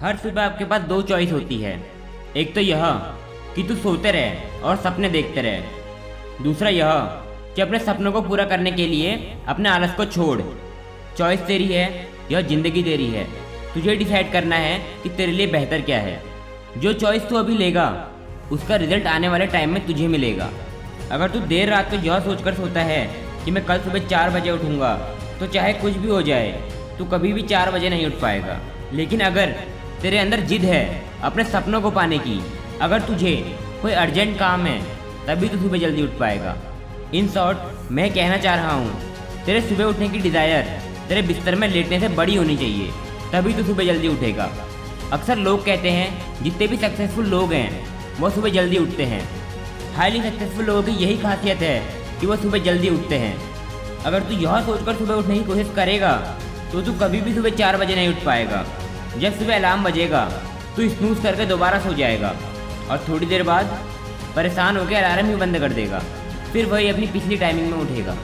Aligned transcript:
हर 0.00 0.16
सुबह 0.16 0.42
आपके 0.42 0.64
पास 0.64 0.82
दो 0.82 1.00
चॉइस 1.02 1.32
होती 1.32 1.56
है। 1.58 1.72
एक 2.36 2.54
तो 2.54 2.60
यह 2.60 2.84
कि 3.54 3.62
तू 3.62 3.74
सोते 3.76 4.10
रहे 4.10 4.60
और 4.60 4.76
सपने 4.76 5.08
देखते 5.10 5.42
रहे। 5.42 6.42
दूसरा 6.44 6.68
यह 6.68 6.92
कि 7.56 7.62
अपने 7.62 7.78
सपनों 7.78 8.12
को 8.12 8.20
पूरा 8.22 8.44
करने 8.44 8.70
के 8.72 8.86
लिए 8.86 9.12
अपने 9.48 9.68
आलस 9.68 9.94
को 9.94 10.04
छोड़। 10.06 10.40
चॉइस 11.18 11.40
तेरी 11.40 11.66
है, 11.66 11.84
यह 12.30 12.40
ज़िंदगी 12.42 12.82
तेरी 12.82 13.06
है। 13.06 13.24
तुझे 13.74 13.96
डिसाइड 13.96 14.32
करना 14.32 14.56
है 14.56 14.78
कि 15.02 15.08
तेरे 15.10 15.32
लिए 15.32 15.46
बेहतर 15.48 15.80
क्या 15.80 15.98
है। 16.00 16.20
जो 16.76 16.92
चॉइस 16.94 17.28
तू 17.28 17.36
अभी 17.36 17.56
लेगा, 17.56 17.86
उसका 18.52 18.76
रिज़ल्ट 18.76 19.06
आने 19.06 19.28
वाले 19.28 19.46
टाइम 19.48 19.72
में 19.72 19.86
तुझे 19.86 20.08
मिलेगा। 20.08 20.48
अगर 21.12 21.30
तू 21.30 21.40
देर 21.46 21.70
रात 21.70 21.90
को 21.90 21.96
यह 21.98 22.20
सोचकर 22.20 22.54
सोता 22.54 22.82
है 22.82 23.04
कि 23.44 23.50
मैं 23.50 23.64
कल 23.64 23.78
सुबह 23.80 24.06
चार 24.08 24.30
बजे 24.30 24.50
उठूँगा 24.50 24.94
तो 25.40 25.46
चाहे 25.48 25.72
कुछ 25.74 25.92
भी 25.94 26.08
हो 26.08 26.22
जाए, 26.22 26.50
तू 26.98 27.04
कभी 27.06 27.32
भी 27.32 27.42
चार 27.44 27.70
बजे 27.70 27.88
नहीं 27.88 28.06
उठ 28.06 28.20
पाएगा। 28.20 28.58
लेकिन 28.92 29.20
अगर 29.22 29.54
तेरे 30.02 30.18
अंदर 30.18 30.40
जिद 30.42 30.64
है 30.64 30.82
अपने 31.22 31.44
सपनों 31.46 31.80
को 31.80 31.90
पाने 31.90 32.18
की। 32.18 32.40
अगर 32.82 33.00
तुझे 33.02 33.34
कोई 33.82 33.92
अर्जेंट 33.94 34.38
काम 34.38 34.66
है, 34.66 34.80
तभी 35.26 35.48
तो 35.48 35.58
सुबह 35.58 35.78
जल्दी 35.78 36.02
उठ 36.02 36.18
पाएगा। 36.18 36.56
इन 37.14 37.28
शॉर्ट, 37.28 37.58
मैं 37.90 38.12
कहना 38.14 38.36
चाह 38.38 38.54
रहा 38.56 38.72
हूँ, 38.72 38.90
तेरे 39.46 39.60
सुबह 39.62 39.84
उठने 39.84 40.08
की 40.08 40.18
डिज़ायर 40.20 40.78
तेरे 41.08 41.22
बिस्तर 41.24 41.54
में 41.54 41.66
लेटने 41.68 42.00
से 42.00 42.08
बड़ी 42.10 42.34
होनी 42.36 42.56
चाहिए, 42.56 42.90
तभी 43.32 43.52
तो 43.54 43.62
सुबह 43.64 43.84
जल्दी 43.84 44.08
उठेगा। 44.08 44.48
अक्सर 45.12 45.38
लोग 45.38 45.64
कहते 45.64 45.90
हैं, 45.90 46.42
जितने 46.42 46.66
भी 46.66 46.76
सक्सेसफुल 46.78 47.26
लोग 47.28 47.52
हैं, 47.52 47.70
वो 48.18 48.30
सुबह 48.30 48.50
जल्दी 48.50 48.78
उठते 48.78 49.04
हैं। 49.04 49.22
हाईली 49.96 50.20
सक्सेसफुल 50.22 50.64
लोगों 50.64 50.82
की 50.82 50.92
यही 50.94 51.16
खासियत 51.18 51.62
है 51.62 51.78
कि 52.20 52.26
वो 52.26 52.36
सुबह 52.38 52.58
जल्दी 52.64 52.88
उठते 52.90 53.18
हैं। 53.18 53.34
अगर 54.02 54.22
तू 54.22 54.34
यह 54.36 54.60
सोचकर 54.66 54.94
सुबह 54.96 55.14
उठने 55.14 55.38
की 55.38 55.44
कोशिश 55.44 55.72
करेगा 55.76 56.12
तो 56.72 56.82
तू 56.82 56.92
कभी 57.00 57.20
भी 57.20 57.34
सुबह 57.34 57.50
चार 57.56 57.76
बजे 57.76 57.94
नहीं 57.94 58.08
उठ 58.08 58.24
पाएगा। 58.24 58.64
जब 59.18 59.38
सुबह 59.38 59.54
अलार्म 59.56 59.84
बजेगा 59.84 60.24
तो 60.76 60.88
स्नूज 60.88 61.22
करके 61.22 61.46
दोबारा 61.46 61.78
सो 61.80 61.92
जाएगा 61.94 62.34
और 62.90 63.04
थोड़ी 63.08 63.26
देर 63.26 63.42
बाद 63.42 63.78
परेशान 64.36 64.76
होकर 64.76 64.94
अलार्म 64.94 65.26
ही 65.26 65.36
बंद 65.36 65.58
कर 65.58 65.72
देगा। 65.72 65.98
फिर 66.52 66.66
वही 66.66 66.88
अपनी 66.88 67.06
पिछली 67.06 67.36
टाइमिंग 67.36 67.70
में 67.70 67.78
उठेगा। 67.78 68.16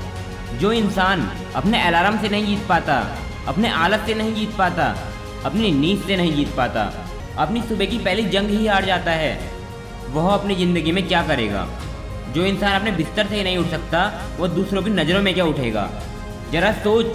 जो 0.58 0.72
इंसान 0.72 1.30
अपने 1.56 1.82
अलार्म 1.82 2.18
से 2.18 2.28
नहीं 2.28 2.46
जीत 2.46 2.66
पाता, 2.68 3.16
अपने 3.48 3.70
आलत 3.70 4.04
से 4.06 4.14
नहीं 4.14 4.34
जीत 4.34 4.56
पाता, 4.58 4.94
अपनी 5.44 5.70
नींद 5.72 6.02
से 6.06 6.16
नहीं 6.16 6.34
जीत 6.34 6.54
पाता, 6.56 6.92
अपनी 7.38 7.62
सुबह 7.62 7.86
की 7.86 7.98
पहली 7.98 8.22
जंग 8.22 8.50
ही 8.50 8.66
हार 8.66 8.84
जाता 8.84 9.10
है, 9.10 9.38
वह 10.08 10.32
अपनी 10.34 10.54
ज़िंदगी 10.54 10.92
में 10.92 11.08
क्या 11.08 11.22
करेगा? 11.22 11.66
जो 12.34 12.44
इंसान 12.44 12.78
अपने 12.78 12.92
बिस्तर 12.92 13.26
से 13.26 13.36
ही 13.36 13.44
नहीं 13.44 13.58
उठ 13.58 13.66
सकता, 13.66 14.10
वह 14.38 14.48
दूसरों 14.48 14.82
की 14.82 14.90
नज़रों 14.90 15.22
में 15.22 15.34
क्या 15.34 15.44
उठेगा? 15.44 15.88
जरा 16.52 16.72
सोच, 16.72 17.06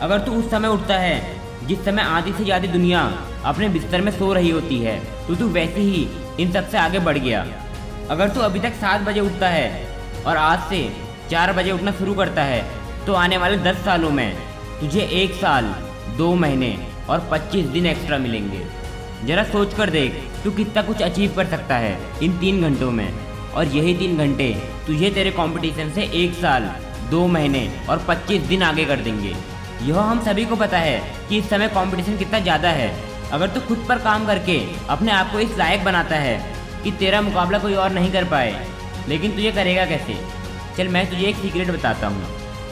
अगर 0.00 0.18
तू 0.18 0.32
उस 0.32 0.50
समय 0.50 0.68
उठता 0.68 0.94
है 0.94 1.39
जिस 1.70 1.84
समय 1.84 2.02
आधी 2.02 2.32
से 2.32 2.44
ज़्यादा 2.44 2.68
दुनिया 2.68 3.00
अपने 3.46 3.68
बिस्तर 3.68 4.00
में 4.00 4.10
सो 4.12 4.32
रही 4.32 4.50
होती 4.50 4.78
है 4.78 4.94
तो 5.26 5.34
तू 5.34 5.46
वैसे 5.50 5.80
ही 5.80 6.06
इन 6.40 6.52
सबसे 6.52 6.78
आगे 6.78 6.98
बढ़ 7.00 7.18
गया। 7.18 7.44
अगर 8.10 8.28
तू 8.28 8.40
अभी 8.40 8.60
तक 8.60 8.72
सात 8.76 9.00
बजे 9.00 9.20
उठता 9.20 9.48
है 9.48 9.68
और 10.26 10.36
आज 10.36 10.68
से 10.70 10.80
चार 11.30 11.52
बजे 11.52 11.72
उठना 11.72 11.92
शुरू 11.98 12.14
करता 12.14 12.42
है 12.44 12.64
तो 13.06 13.12
आने 13.14 13.36
वाले 13.36 13.56
दस 13.60 13.76
सालों 13.84 14.10
में 14.10 14.34
तुझे 14.80 15.02
एक 15.14 15.34
साल, 15.34 15.64
दो 16.16 16.34
महीने 16.36 16.76
और 17.10 17.28
पच्चीस 17.30 17.66
दिन 17.68 17.86
एक्स्ट्रा 17.86 18.18
मिलेंगे। 18.18 18.64
जरा 19.26 19.44
सोच 19.44 19.74
कर 19.74 19.90
देख, 19.90 20.14
तू 20.44 20.50
कितना 20.50 20.82
कुछ 20.82 21.02
अचीव 21.02 21.32
कर 21.36 21.46
सकता 21.46 21.76
है 21.76 21.96
इन 22.22 22.38
तीन 22.38 22.60
घंटों 22.62 22.90
में। 22.90 23.08
और 23.50 23.66
यही 23.68 23.94
तीन 23.94 24.16
घंटे 24.18 24.50
तुझे 24.86 25.10
तेरे 25.10 25.30
कंपटीशन 25.30 25.90
से 25.92 26.10
एक 26.14 26.34
साल, 26.34 26.70
दो 27.10 27.26
महीने 27.28 27.68
और 27.90 28.04
पच्चीस 28.08 28.42
दिन 28.44 28.62
आगे 28.62 28.84
कर 28.84 29.00
देंगे। 29.00 29.34
यह 29.82 29.98
हम 30.00 30.22
सभी 30.24 30.44
को 30.44 30.56
पता 30.56 30.78
है 30.78 30.98
कि 31.28 31.38
इस 31.38 31.48
समय 31.50 31.68
कंपटीशन 31.70 32.16
कितना 32.16 32.38
ज़्यादा 32.40 32.70
है। 32.70 32.90
अगर 33.32 33.48
तू 33.48 33.60
तो 33.60 33.66
खुद 33.66 33.84
पर 33.88 33.98
काम 34.00 34.26
करके 34.26 34.58
अपने 34.90 35.12
आप 35.12 35.32
को 35.32 35.40
इस 35.40 35.56
लायक 35.58 35.84
बनाता 35.84 36.16
है 36.18 36.36
कि 36.82 36.90
तेरा 36.92 37.20
मुकाबला 37.22 37.58
कोई 37.58 37.74
और 37.74 37.90
नहीं 37.92 38.10
कर 38.12 38.24
पाए, 38.26 38.54
लेकिन 39.08 39.32
तुझे 39.32 39.52
करेगा 39.52 39.84
कैसे? 39.86 40.16
चल, 40.76 40.88
मैं 40.88 41.08
तुझे 41.10 41.26
एक 41.28 41.36
सीक्रेट 41.36 41.70
बताता 41.70 42.06
हूँ। 42.06 42.24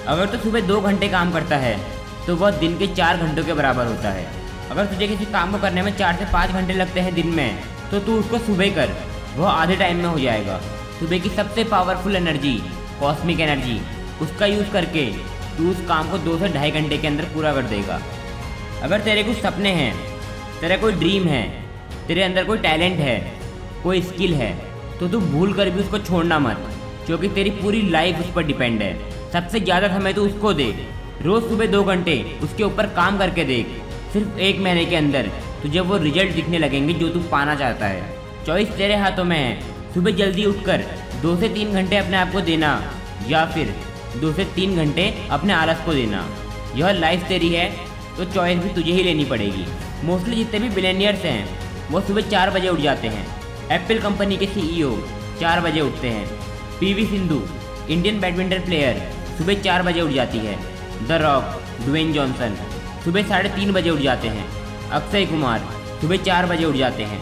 अगर 0.06 0.26
तू 0.26 0.36
तो 0.36 0.42
सुबह 0.42 0.60
दो 0.66 0.80
घंटे 0.80 1.08
काम 1.08 1.32
करता 1.32 1.56
है 1.58 1.76
तो 2.26 2.36
वह 2.36 2.50
दिन 2.58 2.76
के 2.78 2.86
चार 2.88 3.16
घंटों 3.18 3.44
के 3.44 3.54
बराबर 3.54 3.86
होता 3.86 4.10
है। 4.10 4.26
अगर 4.70 4.86
तुझे 4.86 5.06
किसी 5.08 5.24
काम 5.26 5.52
को 5.52 5.58
करने 5.58 5.82
में 5.82 5.96
चार 5.96 6.16
से 6.16 6.24
पाँच 6.32 6.50
घंटे 6.50 6.74
लगते 6.74 7.00
हैं 7.00 7.14
दिन 7.14 7.28
में 7.34 7.58
तो 7.90 7.98
तू 8.00 8.18
उसको 8.20 8.38
सुबह 8.40 8.74
कर। 8.74 8.94
वह 9.36 9.48
आधे 9.50 9.76
टाइम 9.76 9.96
में 9.96 10.04
हो 10.04 10.18
जाएगा। 10.20 10.58
सुबह 10.98 11.18
की 11.18 11.28
सबसे 11.30 11.64
पावरफुल 11.66 12.16
एनर्जी 12.16 12.56
कॉस्मिक 13.00 13.40
एनर्जी 13.40 13.80
उसका 14.22 14.46
यूज़ 14.46 14.70
करके 14.70 15.04
तू 15.58 15.70
उस 15.70 15.86
काम 15.88 16.10
को 16.10 16.18
दो 16.20 16.36
से 16.38 16.48
ढाई 16.50 16.70
घंटे 16.72 16.98
के 16.98 17.06
अंदर 17.08 17.24
पूरा 17.34 17.52
कर 17.54 17.62
देगा। 17.66 18.00
अगर 18.82 19.00
तेरे 19.00 19.22
कुछ 19.24 19.36
सपने 19.38 19.70
हैं, 19.72 19.94
तेरा 20.60 20.76
कोई 20.76 20.92
ड्रीम 20.94 21.26
है, 21.28 21.42
तेरे 22.08 22.22
अंदर 22.22 22.44
कोई 22.44 22.58
टैलेंट 22.60 22.98
है, 23.00 23.18
कोई 23.82 24.02
स्किल 24.02 24.34
है 24.34 24.52
तो 25.00 25.08
तू 25.08 25.18
भूल 25.22 25.52
कर 25.52 25.70
भी 25.70 25.80
उसको 25.80 25.98
छोड़ना 26.00 26.38
मत, 26.38 26.70
क्योंकि 27.06 27.28
तेरी 27.30 27.50
पूरी 27.52 27.82
लाइफ 27.90 28.20
उस 28.20 28.32
पर 28.34 28.42
डिपेंड 28.44 28.82
है। 28.82 28.92
सबसे 29.32 29.60
ज़्यादा 29.60 29.88
समय 29.88 30.12
तो 30.12 30.24
उसको 30.26 30.52
दे। 30.52 30.64
रोज़ 31.22 31.44
सुबह 31.44 31.66
दो 31.66 31.82
घंटे 31.84 32.14
उसके 32.42 32.62
ऊपर 32.64 32.86
काम 32.94 33.18
करके 33.18 33.44
देख। 33.44 33.66
सिर्फ़ 34.12 34.38
एक 34.40 34.58
महीने 34.60 34.84
के 34.84 34.96
अंदर 34.96 35.30
तुझे 35.62 35.80
वो 35.82 35.96
रिज़ल्ट 35.98 36.34
दिखने 36.34 36.58
लगेंगे 36.58 36.94
जो 36.94 37.08
तू 37.08 37.20
पाना 37.30 37.54
चाहता 37.54 37.86
है। 37.86 38.02
चॉइस 38.46 38.68
तेरे 38.76 38.96
हाथों 38.96 39.24
में 39.24 39.36
है। 39.36 39.92
सुबह 39.94 40.10
जल्दी 40.16 40.44
उठकर 40.44 40.84
दो 41.22 41.36
से 41.36 41.48
तीन 41.50 41.72
घंटे 41.72 41.96
अपने 41.96 42.16
आप 42.16 42.32
को 42.32 42.40
देना 42.42 42.70
या 43.28 43.44
फिर 43.46 43.74
दो 44.16 44.32
से 44.32 44.44
तीन 44.54 44.76
घंटे 44.76 45.12
अपने 45.30 45.52
आलस 45.52 45.84
को 45.86 45.94
देना। 45.94 46.24
यह 46.76 46.90
लाइफ 46.92 47.26
तेरी 47.28 47.48
है 47.48 47.68
तो 48.16 48.24
चॉइस 48.24 48.58
भी 48.58 48.68
तुझे 48.74 48.92
ही 48.92 49.02
लेनी 49.02 49.24
पड़ेगी। 49.24 49.66
मोस्टली 50.04 50.36
जितने 50.36 50.58
भी 50.58 50.68
बिलेनियर्स 50.68 51.24
हैं, 51.24 51.90
वो 51.90 52.00
सुबह 52.00 52.28
चार 52.30 52.50
बजे 52.50 52.68
उठ 52.68 52.80
जाते 52.80 53.08
हैं। 53.08 53.26
एप्पल 53.72 53.98
कंपनी 53.98 54.36
के 54.36 54.46
सीईओ 54.46 54.96
चार 55.40 55.60
बजे 55.60 55.80
उठते 55.80 56.08
हैं। 56.08 56.26
P V 56.80 57.04
Sindhu 57.06 57.40
Indian 57.90 58.20
badminton 58.20 58.60
player 58.60 59.00
सुबह 59.38 59.60
चार 59.62 59.82
बजे 59.82 60.00
उठ 60.00 60.10
जाती 60.10 60.38
है। 60.38 60.56
द 61.08 61.20
रॉक 61.22 61.62
ड्वेन 61.80 62.12
जॉनसन 62.12 62.56
सुबह 63.04 63.22
साढ़े 63.22 63.48
तीन 63.48 63.72
बजे 63.72 63.90
उठ 63.90 64.00
जाते 64.00 64.28
हैं। 64.28 64.46
अक्षय 64.90 65.26
कुमार 65.26 65.68
सुबह 66.00 66.16
चार 66.24 66.46
बजे 66.46 66.64
उठ 66.64 66.76
जाते 66.76 67.02
हैं। 67.02 67.20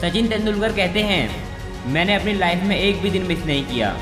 सचिन 0.00 0.26
तेंदुलकर 0.28 0.72
कहते 0.72 1.02
हैं, 1.02 1.28
मैंने 1.92 2.14
अपनी 2.14 2.32
लाइफ 2.34 2.62
में 2.62 2.76
एक 2.78 3.02
भी 3.02 3.10
दिन 3.10 3.22
मिस 3.22 3.44
नहीं 3.46 3.64
किया। 3.64 3.96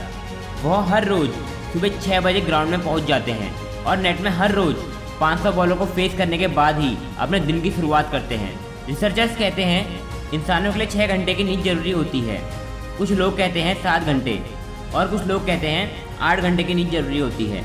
वह 0.62 0.84
हर 0.84 1.04
रोज़ 1.04 1.30
सुबह 1.74 2.00
छः 2.00 2.20
बजे 2.20 2.40
ग्राउंड 2.40 2.70
में 2.70 2.82
पहुँच 2.82 3.04
जाते 3.04 3.32
हैं 3.32 3.50
और 3.84 3.96
नेट 3.98 4.20
में 4.20 4.30
हर 4.32 4.52
रोज़ 4.52 4.76
500 5.20 5.52
बॉलों 5.54 5.76
को 5.76 5.86
फेस 5.86 6.14
करने 6.18 6.38
के 6.38 6.46
बाद 6.50 6.78
ही 6.80 6.96
अपने 7.20 7.40
दिन 7.40 7.60
की 7.60 7.70
शुरुआत 7.70 8.10
करते 8.10 8.34
हैं। 8.34 8.52
रिसर्चर्स 8.88 9.36
कहते 9.36 9.64
हैं, 9.64 10.02
इंसानों 10.34 10.72
के 10.72 10.78
लिए 10.78 10.86
छः 10.88 11.06
घंटे 11.06 11.34
की 11.34 11.44
नींद 11.44 11.62
ज़रूरी 11.64 11.90
होती 11.90 12.20
है। 12.20 12.40
कुछ 12.98 13.12
लोग 13.12 13.36
कहते 13.38 13.62
हैं 13.62 13.74
सात 13.82 14.02
घंटे 14.04 14.38
और 14.94 15.08
कुछ 15.08 15.26
लोग 15.26 15.46
कहते 15.46 15.68
हैं 15.68 16.18
आठ 16.20 16.40
घंटे 16.40 16.64
की 16.64 16.74
नींद 16.74 16.90
ज़रूरी 16.90 17.18
होती 17.18 17.46
है। 17.46 17.64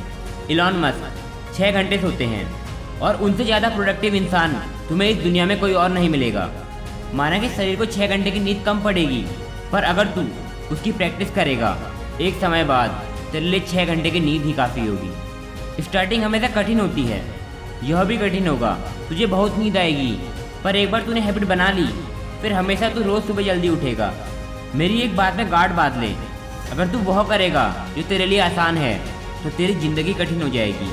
इलॉन 0.51 0.79
मस्क 0.79 1.53
छः 1.55 1.71
घंटे 1.71 1.97
सोते 1.99 2.25
हैं 2.25 2.45
और 3.01 3.21
उनसे 3.23 3.45
ज़्यादा 3.45 3.69
प्रोडक्टिव 3.69 4.15
इंसान 4.15 4.53
तुम्हें 4.89 5.09
इस 5.09 5.17
दुनिया 5.17 5.45
में 5.45 5.59
कोई 5.59 5.73
और 5.73 5.89
नहीं 5.89 6.09
मिलेगा। 6.09 6.49
माना 7.13 7.37
कि 7.39 7.49
शरीर 7.49 7.75
को 7.75 7.85
छः 7.87 8.07
घंटे 8.07 8.31
की 8.31 8.39
नींद 8.39 8.63
कम 8.65 8.81
पड़ेगी, 8.81 9.21
पर 9.71 9.83
अगर 9.83 10.07
तू 10.07 10.25
उसकी 10.71 10.91
प्रैक्टिस 10.93 11.31
करेगा, 11.31 11.77
एक 12.21 12.41
समय 12.41 12.63
बाद 12.63 13.08
तेरे 13.31 13.45
लिए 13.45 13.59
छः 13.67 13.85
घंटे 13.85 14.09
की 14.11 14.19
नींद 14.19 14.43
ही 14.43 14.53
काफ़ी 14.53 14.85
होगी। 14.87 15.83
स्टार्टिंग 15.83 16.23
हमेशा 16.23 16.47
कठिन 16.53 16.79
होती 16.79 17.03
है। 17.03 17.21
यह 17.83 18.03
भी 18.03 18.17
कठिन 18.17 18.47
होगा। 18.47 18.71
तुझे 19.09 19.25
बहुत 19.27 19.57
नींद 19.57 19.77
आएगी। 19.77 20.11
पर 20.63 20.75
एक 20.75 20.91
बार 20.91 21.01
तूने 21.01 21.19
हैबिट 21.21 21.43
बना 21.47 21.69
ली, 21.71 21.85
फिर 22.41 22.53
हमेशा 22.53 22.89
तू 22.89 23.01
रोज़ 23.03 23.23
सुबह 23.23 23.43
जल्दी 23.43 23.69
उठेगा। 23.69 24.11
मेरी 24.75 24.99
एक 25.01 25.15
बात 25.15 25.35
में 25.35 25.51
गार्ड 25.51 25.71
बात 25.73 25.97
ले। 25.97 26.13
अगर 26.71 26.87
तू 26.87 26.97
वह 27.03 27.23
करेगा 27.23 27.63
जो 27.95 28.01
तेरे 28.03 28.25
लिए 28.25 28.39
आसान 28.41 28.77
है 28.77 28.93
तो 29.43 29.49
तेरी 29.49 29.73
ज़िंदगी 29.75 30.13
कठिन 30.13 30.41
हो 30.41 30.49
जाएगी। 30.49 30.89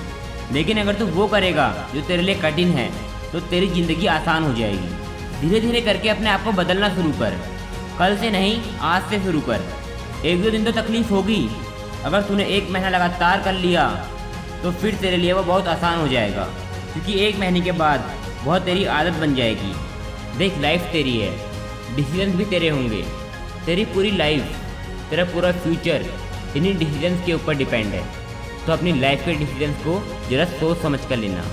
लेकिन 0.52 0.78
अगर 0.78 0.94
तू 0.94 1.06
वो 1.08 1.26
करेगा 1.26 1.66
जो 1.94 2.00
तेरे 2.02 2.22
लिए 2.22 2.34
कठिन 2.34 2.68
है 2.70 2.90
तो 3.32 3.40
तेरी 3.42 3.68
ज़िंदगी 3.68 4.06
आसान 4.08 4.44
हो 4.44 4.52
जाएगी। 4.54 5.40
धीरे 5.40 5.60
धीरे 5.60 5.80
करके 5.80 6.08
अपने 6.08 6.30
आप 6.30 6.44
को 6.44 6.52
बदलना 6.54 6.88
शुरू 6.94 7.10
कर। 7.12 7.38
कल 7.98 8.16
से 8.16 8.30
नहीं, 8.30 8.60
आज 8.82 9.10
से 9.10 9.18
शुरू 9.24 9.40
कर। 9.40 9.64
एक 10.24 10.42
दो 10.42 10.50
दिन 10.50 10.64
तो 10.64 10.72
तकलीफ़ 10.72 11.10
होगी। 11.10 11.48
अगर 12.06 12.22
तूने 12.22 12.44
एक 12.56 12.70
महीना 12.70 12.88
लगातार 12.88 13.42
कर 13.42 13.52
लिया 13.54 13.88
तो 14.62 14.70
फिर 14.72 14.94
तेरे 14.96 15.16
लिए 15.16 15.32
वो 15.32 15.42
बहुत 15.42 15.68
आसान 15.68 15.98
हो 16.00 16.08
जाएगा। 16.08 16.44
क्योंकि 16.92 17.18
एक 17.20 17.38
महीने 17.38 17.60
के 17.60 17.72
बाद 17.80 18.10
वह 18.44 18.58
तेरी 18.58 18.84
आदत 18.92 19.18
बन 19.20 19.34
जाएगी। 19.34 19.72
देख 20.38 20.58
लाइफ 20.58 20.82
तेरी 20.92 21.16
है। 21.18 21.30
डिसीज़न 21.96 22.36
भी 22.36 22.44
तेरे 22.44 22.68
होंगे। 22.68 23.02
तेरी 23.66 23.84
पूरी 23.94 24.10
लाइफ 24.10 24.56
तेरा 25.10 25.24
पूरा 25.24 25.52
फ्यूचर 25.54 26.04
इन्हीं 26.56 26.76
डिसीजंस 26.78 27.24
के 27.26 27.32
ऊपर 27.32 27.54
डिपेंड 27.54 27.86
है। 27.86 28.04
तो 28.66 28.72
अपनी 28.72 28.92
लाइफ 29.00 29.24
के 29.24 29.34
डिसीजंस 29.34 29.76
को 29.84 30.00
ज़रा 30.30 30.44
सोच 30.52 30.82
समझ 30.82 31.00
कर 31.08 31.16
लेना। 31.16 31.44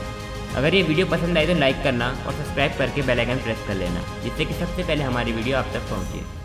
अगर 0.57 0.75
ये 0.75 0.81
वीडियो 0.83 1.05
पसंद 1.07 1.37
आए 1.37 1.47
तो 1.47 1.53
लाइक 1.59 1.83
करना 1.83 2.09
और 2.27 2.33
सब्सक्राइब 2.33 2.77
करके 2.77 3.01
बेल 3.01 3.19
आइकन 3.19 3.43
प्रेस 3.43 3.67
कर 3.67 3.75
लेना, 3.75 4.05
जिससे 4.23 4.45
कि 4.45 4.53
सबसे 4.53 4.83
पहले 4.83 5.03
हमारी 5.03 5.31
वीडियो 5.31 5.57
आप 5.57 5.69
तक 5.73 5.89
पहुँचे। 5.89 6.42